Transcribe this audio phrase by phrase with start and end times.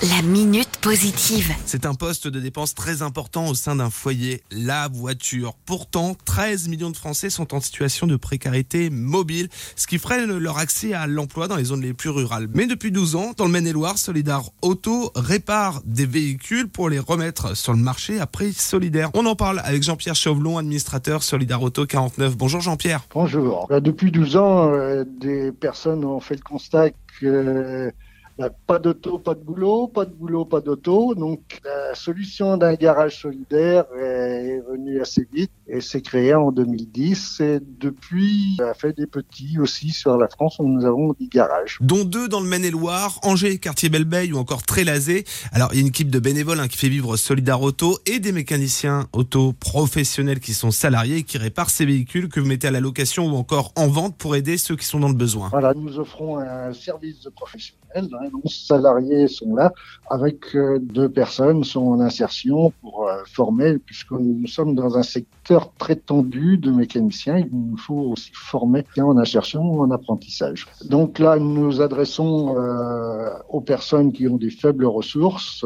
[0.00, 1.52] La minute positive.
[1.64, 5.54] C'est un poste de dépense très important au sein d'un foyer, la voiture.
[5.66, 10.58] Pourtant, 13 millions de Français sont en situation de précarité mobile, ce qui freine leur
[10.58, 12.46] accès à l'emploi dans les zones les plus rurales.
[12.54, 17.56] Mais depuis 12 ans, dans le Maine-et-Loire, Solidar Auto répare des véhicules pour les remettre
[17.56, 19.10] sur le marché à prix solidaire.
[19.14, 22.36] On en parle avec Jean-Pierre Chauvelon, administrateur Solidar Auto 49.
[22.36, 23.00] Bonjour Jean-Pierre.
[23.12, 23.66] Bonjour.
[23.68, 26.90] Depuis 12 ans, euh, des personnes ont fait le constat
[27.20, 27.92] que
[28.38, 31.14] bah, pas d'auto, pas de boulot, pas de boulot, pas d'auto.
[31.14, 37.40] Donc la solution d'un garage solidaire est venue assez vite et s'est créée en 2010.
[37.40, 41.78] Et depuis, a fait des petits aussi sur la France où nous avons 10 garages.
[41.80, 45.24] Dont deux dans le Maine-et-Loire, Angers, quartier Belleveille ou encore Trélazé.
[45.52, 48.18] Alors il y a une équipe de bénévoles hein, qui fait vivre Solidar Auto et
[48.18, 52.68] des mécaniciens auto professionnels qui sont salariés et qui réparent ces véhicules que vous mettez
[52.68, 55.48] à la location ou encore en vente pour aider ceux qui sont dans le besoin.
[55.50, 57.78] Voilà, nous offrons un service de professionnel.
[57.96, 59.72] Hein, salariés sont là,
[60.10, 65.02] avec euh, deux personnes sont en insertion pour euh, former, puisque nous sommes dans un
[65.02, 67.38] secteur très tendu de mécaniciens.
[67.38, 70.66] Il nous faut aussi former en insertion ou en apprentissage.
[70.84, 75.64] Donc là, nous nous adressons euh, aux personnes qui ont des faibles ressources.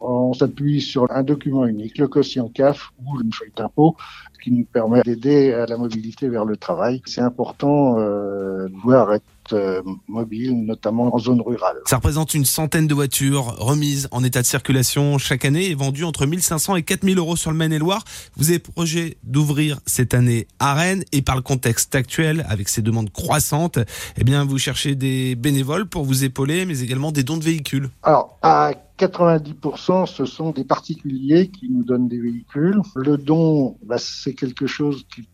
[0.00, 3.96] on s'appuie sur un document unique, le quotient CAF ou le feuille d'impôt,
[4.44, 7.00] qui nous permet d'aider à la mobilité vers le travail.
[7.06, 11.76] C'est important euh, de voir être euh, mobile, notamment en zone rurale.
[11.86, 16.04] Ça représente une centaine de voitures remises en état de circulation chaque année et vendues
[16.04, 18.04] entre 1500 et 4000 euros sur le Maine-et-Loire.
[18.36, 22.82] Vous avez projet d'ouvrir cette année à Rennes et par le contexte actuel, avec ces
[22.82, 23.78] demandes croissantes,
[24.18, 27.88] eh bien, vous cherchez des bénévoles pour vous épauler, mais également des dons de véhicules.
[28.02, 32.80] Alors, à 90%, ce sont des particuliers qui nous donnent des véhicules.
[32.94, 33.98] Le don, bah,
[34.34, 35.28] c'est quelque chose qui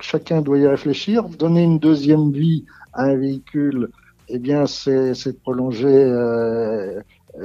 [0.00, 1.24] chacun doit y réfléchir.
[1.24, 3.88] Donner une deuxième vie à un véhicule,
[4.28, 7.00] eh bien, c'est de prolonger euh,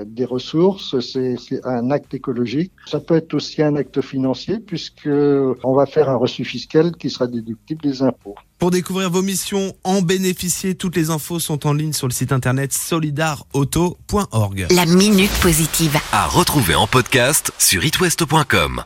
[0.06, 2.72] des ressources, c'est un acte écologique.
[2.88, 7.10] Ça peut être aussi un acte financier puisque on va faire un reçu fiscal qui
[7.10, 8.36] sera déductible des impôts.
[8.60, 12.32] Pour découvrir vos missions, en bénéficier, toutes les infos sont en ligne sur le site
[12.32, 14.68] internet solidarauto.org.
[14.72, 15.96] La minute positive.
[16.12, 18.84] À retrouver en podcast sur itwest.com.